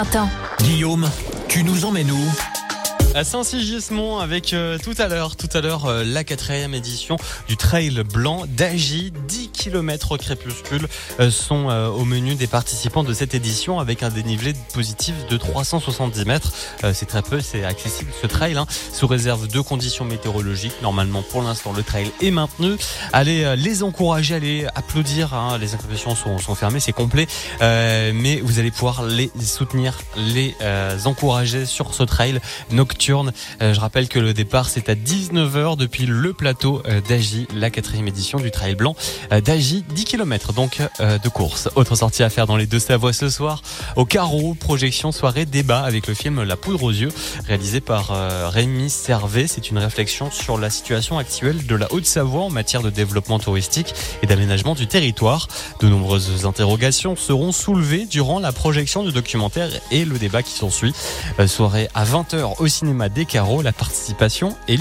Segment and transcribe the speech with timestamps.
[0.00, 0.30] Attends.
[0.60, 1.10] Guillaume,
[1.46, 2.59] tu nous emmènes où?
[3.14, 7.16] À Saint-Sigismond avec euh, tout à l'heure, tout à l'heure euh, la quatrième édition
[7.48, 9.12] du Trail Blanc d'Agi.
[9.26, 10.86] 10 km au crépuscule
[11.18, 16.24] euh, sont au menu des participants de cette édition avec un dénivelé positif de 370
[16.24, 16.52] mètres.
[16.92, 20.80] c'est très peu, c'est accessible ce trail hein, sous réserve de conditions météorologiques.
[20.82, 22.76] Normalement, pour l'instant, le trail est maintenu.
[23.12, 25.34] Allez les encourager, allez applaudir.
[25.34, 25.58] Hein.
[25.58, 27.26] les inscriptions sont, sont fermées, c'est complet,
[27.60, 30.54] mais vous allez pouvoir les soutenir, les
[31.04, 32.40] encourager sur ce trail
[32.70, 37.46] nocturne euh, je rappelle que le départ c'est à 19h depuis le plateau euh, d'Agy,
[37.54, 38.94] la quatrième édition du Trail Blanc
[39.32, 41.68] euh, d'Agy, 10 km donc de course.
[41.76, 43.62] Autre sortie à faire dans les deux Savoies ce soir,
[43.96, 47.10] au carreau, projection soirée débat avec le film La poudre aux yeux,
[47.46, 48.10] réalisé par
[48.52, 49.46] Rémi Servet.
[49.46, 53.94] C'est une réflexion sur la situation actuelle de la Haute-Savoie en matière de développement touristique
[54.22, 55.48] et d'aménagement du territoire.
[55.80, 60.92] De nombreuses interrogations seront soulevées durant la projection du documentaire et le débat qui s'ensuit.
[61.46, 63.62] Soirée à 20h au cinéma des carreaux.
[63.62, 64.76] La participation est